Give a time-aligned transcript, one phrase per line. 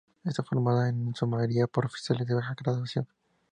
[0.25, 3.07] Estaba formada en su mayoría por oficiales de baja graduación.